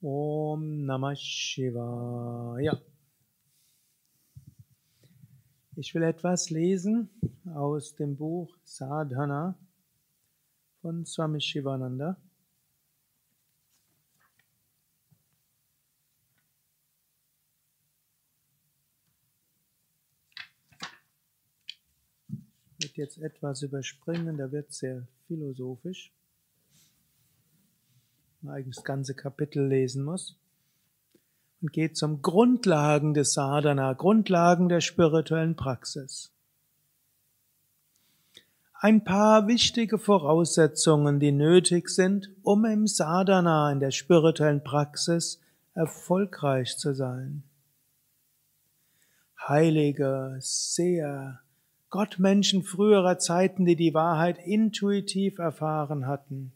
Om 0.00 0.86
Namah 0.86 1.16
Shivaya. 1.16 2.80
Ich 5.74 5.92
will 5.92 6.04
etwas 6.04 6.50
lesen 6.50 7.10
aus 7.52 7.96
dem 7.96 8.16
Buch 8.16 8.56
Sadhana 8.62 9.58
von 10.80 11.04
Swami 11.04 11.40
Shivananda. 11.40 12.16
Ich 22.78 22.96
werde 22.96 23.02
jetzt 23.02 23.18
etwas 23.18 23.62
überspringen, 23.62 24.36
da 24.36 24.52
wird 24.52 24.72
sehr 24.72 25.08
philosophisch 25.26 26.12
eigentlich 28.46 28.76
das 28.76 28.84
ganze 28.84 29.14
Kapitel 29.14 29.66
lesen 29.66 30.04
muss. 30.04 30.36
Und 31.60 31.72
geht 31.72 31.96
zum 31.96 32.22
Grundlagen 32.22 33.14
des 33.14 33.32
Sadhana, 33.32 33.92
Grundlagen 33.94 34.68
der 34.68 34.80
spirituellen 34.80 35.56
Praxis. 35.56 36.30
Ein 38.80 39.02
paar 39.02 39.48
wichtige 39.48 39.98
Voraussetzungen, 39.98 41.18
die 41.18 41.32
nötig 41.32 41.88
sind, 41.88 42.30
um 42.42 42.64
im 42.64 42.86
Sadhana, 42.86 43.72
in 43.72 43.80
der 43.80 43.90
spirituellen 43.90 44.62
Praxis, 44.62 45.40
erfolgreich 45.74 46.76
zu 46.76 46.94
sein. 46.94 47.42
Heilige, 49.48 50.36
Seher, 50.38 51.40
Gottmenschen 51.90 52.62
früherer 52.62 53.18
Zeiten, 53.18 53.64
die 53.64 53.74
die 53.74 53.94
Wahrheit 53.94 54.38
intuitiv 54.46 55.38
erfahren 55.38 56.06
hatten, 56.06 56.52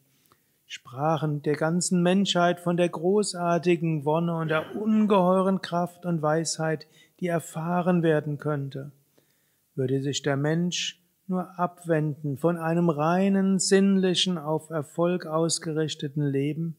sprachen 0.73 1.43
der 1.43 1.55
ganzen 1.55 2.01
Menschheit 2.01 2.59
von 2.59 2.77
der 2.77 2.89
großartigen 2.89 4.05
Wonne 4.05 4.35
und 4.35 4.47
der 4.47 4.75
ungeheuren 4.75 5.61
Kraft 5.61 6.03
und 6.03 6.23
Weisheit, 6.23 6.87
die 7.19 7.27
erfahren 7.27 8.01
werden 8.01 8.39
könnte. 8.39 8.91
Würde 9.75 10.01
sich 10.01 10.23
der 10.23 10.35
Mensch 10.35 10.99
nur 11.27 11.59
abwenden 11.59 12.39
von 12.39 12.57
einem 12.57 12.89
reinen, 12.89 13.59
sinnlichen, 13.59 14.39
auf 14.39 14.71
Erfolg 14.71 15.27
ausgerichteten 15.27 16.23
Leben 16.23 16.75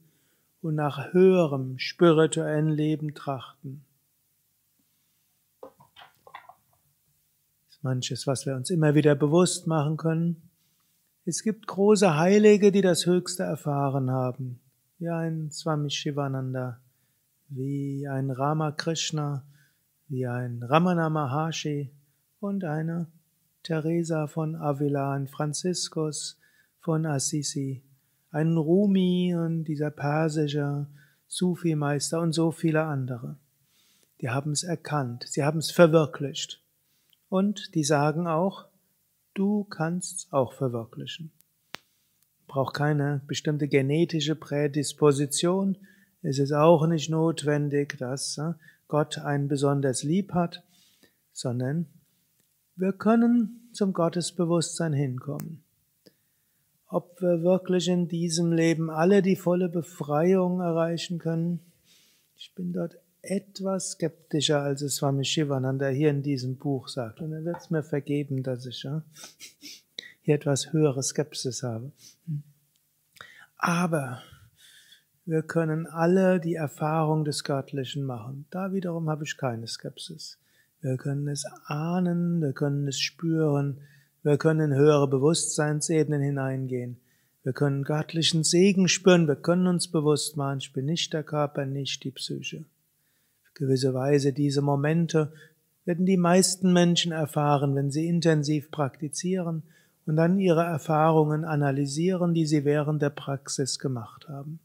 und 0.61 0.75
nach 0.75 1.13
höherem 1.13 1.79
spirituellen 1.79 2.71
Leben 2.71 3.15
trachten. 3.15 3.85
Das 5.61 5.71
ist 7.77 7.85
manches, 7.85 8.27
was 8.27 8.45
wir 8.45 8.57
uns 8.57 8.71
immer 8.71 8.97
wieder 8.97 9.15
bewusst 9.15 9.69
machen 9.69 9.97
können. 9.97 10.51
Es 11.27 11.43
gibt 11.43 11.67
große 11.67 12.19
Heilige, 12.19 12.71
die 12.71 12.83
das 12.83 13.07
Höchste 13.07 13.45
erfahren 13.45 14.11
haben, 14.11 14.61
wie 14.99 15.09
ein 15.09 15.51
Swami 15.51 15.89
Shivananda, 15.89 16.81
wie 17.49 18.07
ein 18.07 18.31
Ramakrishna, 18.31 19.43
wie 20.09 20.27
ein 20.27 20.63
Ramana 20.63 21.09
Maharshi 21.09 21.91
und 22.41 22.65
eine 22.65 23.07
Teresa 23.63 24.27
von 24.27 24.55
Avila, 24.55 25.15
ein 25.15 25.27
Franziskus 25.27 26.39
von 26.81 27.07
Assisi, 27.07 27.83
ein 28.31 28.59
Rumi 28.59 29.35
und 29.35 29.65
dieser 29.65 29.91
persische 29.91 30.87
Sufi-Meister 31.27 32.21
und 32.21 32.35
so 32.35 32.51
viele 32.51 32.83
andere. 32.83 33.39
Die 34.21 34.29
haben 34.29 34.53
es 34.53 34.63
erkannt, 34.63 35.25
sie 35.27 35.43
haben 35.43 35.61
es 35.61 35.71
verwirklicht. 35.71 36.63
Und 37.31 37.75
die 37.75 37.85
sagen 37.85 38.27
auch, 38.27 38.67
Du 39.35 39.65
kannst 39.65 40.33
auch 40.33 40.53
verwirklichen. 40.53 41.33
Braucht 42.47 42.75
keine 42.75 43.21
bestimmte 43.27 43.67
genetische 43.67 44.37
Prädisposition. 44.37 45.77
Es 46.23 46.39
ist 46.39 46.53
auch 46.53 46.87
nicht 46.87 47.11
notwendig, 47.11 47.99
dass 47.99 48.39
äh, 48.39 48.53
Gott 48.87 49.19
einen 49.19 49.49
besonders 49.49 50.05
lieb 50.05 50.33
hat, 50.35 50.63
sondern 51.33 51.87
wir 52.77 52.93
können 52.93 53.69
zum 53.73 53.93
Gottesbewusstsein 53.93 54.93
hinkommen. 54.93 55.65
Ob 56.87 57.21
wir 57.21 57.43
wirklich 57.43 57.89
in 57.89 58.07
diesem 58.07 58.53
Leben 58.53 58.89
alle 58.89 59.21
die 59.21 59.35
volle 59.35 59.69
Befreiung 59.69 60.61
erreichen 60.61 61.19
können, 61.19 61.59
ich 62.37 62.55
bin 62.55 62.73
dort 62.73 62.97
etwas 63.31 63.93
skeptischer, 63.93 64.61
als 64.61 64.83
es 64.83 64.97
Swami 64.97 65.25
Shivananda 65.25 65.89
hier 65.89 66.11
in 66.11 66.23
diesem 66.23 66.57
Buch 66.57 66.89
sagt. 66.89 67.21
Und 67.21 67.33
er 67.33 67.45
wird 67.45 67.57
es 67.59 67.71
mir 67.71 67.83
vergeben, 67.83 68.43
dass 68.43 68.67
ich 68.67 68.83
ja, 68.83 69.03
hier 70.23 70.35
etwas 70.35 70.73
höhere 70.73 71.03
Skepsis 71.03 71.63
habe. 71.63 71.93
Aber 73.57 74.23
wir 75.25 75.43
können 75.43 75.87
alle 75.87 76.41
die 76.41 76.55
Erfahrung 76.55 77.25
des 77.25 77.45
Göttlichen 77.45 78.05
machen. 78.05 78.47
Da 78.51 78.73
wiederum 78.73 79.09
habe 79.09 79.25
ich 79.25 79.37
keine 79.37 79.67
Skepsis. 79.67 80.39
Wir 80.81 80.97
können 80.97 81.29
es 81.29 81.47
ahnen, 81.67 82.43
wir 82.43 82.53
können 82.53 82.87
es 82.87 83.01
spüren, 83.01 83.81
wir 84.23 84.37
können 84.37 84.73
in 84.73 84.77
höhere 84.77 85.09
Bewusstseinsebenen 85.09 86.21
hineingehen. 86.21 86.99
Wir 87.43 87.53
können 87.53 87.85
göttlichen 87.85 88.45
Segen 88.45 88.89
spüren, 88.89 89.29
wir 89.29 89.37
können 89.37 89.67
uns 89.67 89.89
bewusst 89.89 90.37
machen, 90.37 90.59
ich 90.59 90.73
bin 90.73 90.87
nicht 90.87 91.13
der 91.13 91.23
Körper, 91.23 91.67
nicht 91.67 92.05
die 92.05 92.11
Psyche 92.11 92.65
gewisse 93.55 93.95
Weise 93.95 94.33
diese 94.33 94.63
Momente 94.63 95.33
werden 95.85 96.07
die 96.07 96.17
meisten 96.17 96.73
Menschen 96.73 97.13
erfahren, 97.13 97.75
wenn 97.75 97.91
sie 97.91 98.07
intensiv 98.07 98.71
praktizieren 98.71 99.63
und 100.07 100.17
dann 100.17 100.39
ihre 100.39 100.65
Erfahrungen 100.65 101.45
analysieren, 101.45 102.35
die 102.35 102.47
sie 102.47 102.65
während 102.65 103.03
der 103.03 103.11
Praxis 103.11 103.79
gemacht 103.79 104.29
haben. 104.29 104.61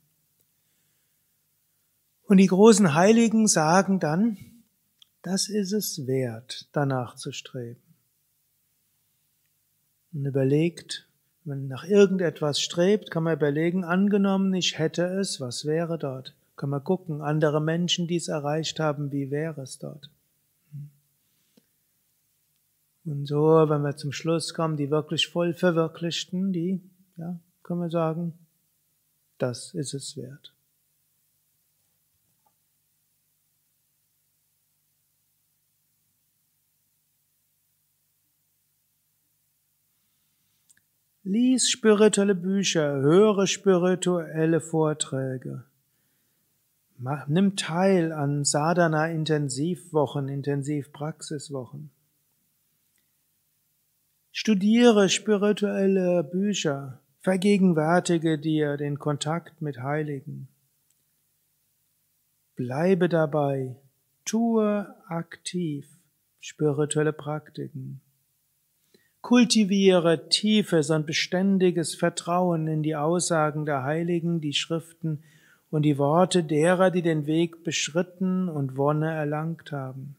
Und 2.23 2.37
die 2.37 2.47
großen 2.47 2.93
Heiligen 2.93 3.47
sagen 3.47 3.99
dann, 3.99 4.37
das 5.21 5.49
ist 5.49 5.73
es 5.73 6.07
wert, 6.07 6.69
danach 6.71 7.15
zu 7.15 7.31
streben. 7.31 7.81
Und 10.13 10.25
überlegt, 10.25 11.07
wenn 11.43 11.59
man 11.59 11.67
nach 11.67 11.83
irgendetwas 11.85 12.61
strebt, 12.61 13.11
kann 13.11 13.23
man 13.23 13.35
überlegen, 13.35 13.83
angenommen, 13.83 14.53
ich 14.53 14.77
hätte 14.77 15.03
es, 15.05 15.41
was 15.41 15.65
wäre 15.65 15.97
dort? 15.97 16.35
Können 16.59 16.73
wir 16.73 16.81
gucken, 16.81 17.21
andere 17.21 17.61
Menschen, 17.61 18.05
die 18.05 18.17
es 18.17 18.27
erreicht 18.27 18.81
haben, 18.81 19.13
wie 19.13 19.31
wäre 19.31 19.61
es 19.61 19.79
dort? 19.79 20.09
Und 23.05 23.25
so, 23.27 23.69
wenn 23.69 23.81
wir 23.81 23.95
zum 23.95 24.11
Schluss 24.11 24.53
kommen, 24.53 24.75
die 24.75 24.91
wirklich 24.91 25.29
voll 25.29 25.53
Verwirklichten, 25.53 26.51
die, 26.51 26.81
ja, 27.15 27.39
können 27.63 27.79
wir 27.79 27.89
sagen, 27.89 28.33
das 29.37 29.73
ist 29.73 29.93
es 29.93 30.17
wert. 30.17 30.53
Lies 41.23 41.69
spirituelle 41.69 42.35
Bücher, 42.35 42.95
höre 42.99 43.47
spirituelle 43.47 44.59
Vorträge. 44.59 45.63
Nimm 47.27 47.55
teil 47.55 48.11
an 48.11 48.43
Sadhana-Intensivwochen, 48.43 50.27
Intensivpraxiswochen. 50.27 51.91
Studiere 54.31 55.07
spirituelle 55.07 56.25
Bücher, 56.25 56.99
vergegenwärtige 57.21 58.37
dir 58.37 58.75
den 58.75 58.99
Kontakt 58.99 59.61
mit 59.61 59.81
Heiligen. 59.81 60.49
Bleibe 62.55 63.07
dabei, 63.07 63.77
tue 64.25 64.93
aktiv 65.07 65.87
spirituelle 66.41 67.13
Praktiken. 67.13 68.01
Kultiviere 69.21 70.27
tiefes 70.27 70.89
und 70.89 71.05
beständiges 71.05 71.95
Vertrauen 71.95 72.67
in 72.67 72.83
die 72.83 72.97
Aussagen 72.97 73.65
der 73.65 73.83
Heiligen, 73.83 74.41
die 74.41 74.53
Schriften 74.53 75.23
und 75.71 75.83
die 75.83 75.97
Worte 75.97 76.43
derer, 76.43 76.91
die 76.91 77.01
den 77.01 77.25
Weg 77.25 77.63
beschritten 77.63 78.49
und 78.49 78.75
Wonne 78.75 79.11
erlangt 79.11 79.71
haben. 79.71 80.15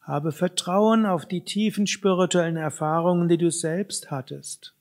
Habe 0.00 0.32
Vertrauen 0.32 1.06
auf 1.06 1.26
die 1.26 1.44
tiefen 1.44 1.86
spirituellen 1.86 2.56
Erfahrungen, 2.56 3.28
die 3.28 3.38
du 3.38 3.50
selbst 3.50 4.10
hattest. 4.10 4.74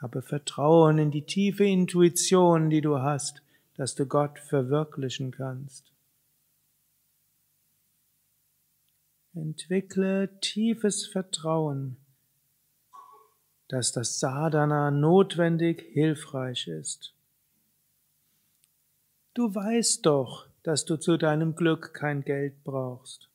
Habe 0.00 0.22
Vertrauen 0.22 0.98
in 0.98 1.10
die 1.10 1.22
tiefe 1.22 1.64
Intuition, 1.64 2.70
die 2.70 2.82
du 2.82 2.98
hast, 2.98 3.42
dass 3.76 3.94
du 3.94 4.06
Gott 4.06 4.38
verwirklichen 4.38 5.32
kannst. 5.32 5.92
Entwickle 9.34 10.30
tiefes 10.40 11.06
Vertrauen, 11.06 11.96
dass 13.68 13.92
das 13.92 14.20
Sadhana 14.20 14.90
notwendig 14.90 15.82
hilfreich 15.92 16.68
ist. 16.68 17.15
Du 19.36 19.54
weißt 19.54 20.06
doch, 20.06 20.48
dass 20.62 20.86
du 20.86 20.96
zu 20.96 21.18
deinem 21.18 21.56
Glück 21.56 21.92
kein 21.92 22.22
Geld 22.22 22.64
brauchst. 22.64 23.28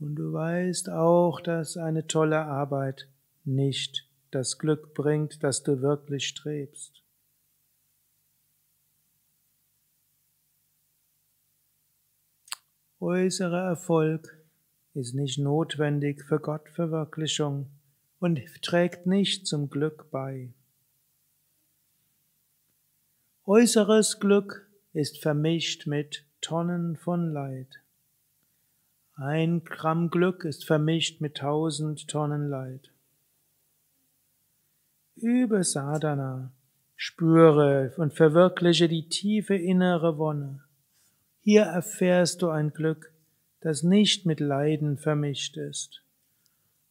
Und 0.00 0.14
du 0.14 0.32
weißt 0.32 0.88
auch, 0.88 1.38
dass 1.42 1.76
eine 1.76 2.06
tolle 2.06 2.46
Arbeit 2.46 3.10
nicht 3.44 4.08
das 4.30 4.56
Glück 4.56 4.94
bringt, 4.94 5.42
das 5.42 5.62
du 5.62 5.82
wirklich 5.82 6.26
strebst. 6.26 7.04
Äußerer 13.00 13.64
Erfolg 13.64 14.34
ist 14.94 15.12
nicht 15.12 15.40
notwendig 15.40 16.22
für 16.22 16.40
Gottverwirklichung 16.40 17.66
und 18.18 18.40
trägt 18.62 19.06
nicht 19.06 19.46
zum 19.46 19.68
Glück 19.68 20.10
bei. 20.10 20.54
Äußeres 23.54 24.18
Glück 24.18 24.66
ist 24.94 25.20
vermischt 25.20 25.86
mit 25.86 26.24
Tonnen 26.40 26.96
von 26.96 27.34
Leid. 27.34 27.82
Ein 29.14 29.62
Gramm 29.62 30.08
Glück 30.08 30.46
ist 30.46 30.64
vermischt 30.64 31.20
mit 31.20 31.36
tausend 31.36 32.08
Tonnen 32.08 32.48
Leid. 32.48 32.90
Übe 35.16 35.64
Sadhana, 35.64 36.50
spüre 36.96 37.92
und 37.98 38.14
verwirkliche 38.14 38.88
die 38.88 39.10
tiefe 39.10 39.54
innere 39.54 40.16
Wonne. 40.16 40.64
Hier 41.42 41.64
erfährst 41.64 42.40
du 42.40 42.48
ein 42.48 42.72
Glück, 42.72 43.12
das 43.60 43.82
nicht 43.82 44.24
mit 44.24 44.40
Leiden 44.40 44.96
vermischt 44.96 45.58
ist. 45.58 46.02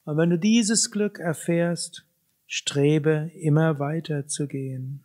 Und 0.06 0.18
wenn 0.18 0.30
du 0.30 0.38
dieses 0.38 0.92
Glück 0.92 1.18
erfährst, 1.18 2.06
strebe 2.46 3.32
immer 3.34 3.80
weiter 3.80 4.28
zu 4.28 4.48
gehen. 4.48 5.04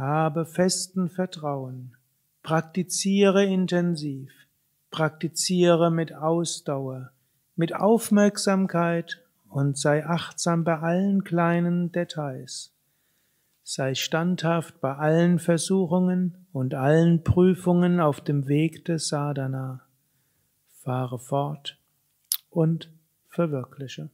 Habe 0.00 0.46
festen 0.46 1.10
Vertrauen, 1.10 1.94
praktiziere 2.42 3.44
intensiv, 3.44 4.32
praktiziere 4.90 5.90
mit 5.90 6.14
Ausdauer, 6.14 7.10
mit 7.54 7.74
Aufmerksamkeit 7.74 9.22
und 9.50 9.76
sei 9.76 10.06
achtsam 10.06 10.64
bei 10.64 10.78
allen 10.78 11.22
kleinen 11.22 11.92
Details. 11.92 12.72
Sei 13.62 13.94
standhaft 13.94 14.80
bei 14.80 14.96
allen 14.96 15.38
Versuchungen 15.38 16.46
und 16.50 16.72
allen 16.72 17.22
Prüfungen 17.22 18.00
auf 18.00 18.22
dem 18.22 18.48
Weg 18.48 18.86
des 18.86 19.08
Sadhana. 19.08 19.82
Fahre 20.78 21.18
fort 21.18 21.76
und 22.48 22.90
verwirkliche. 23.28 24.08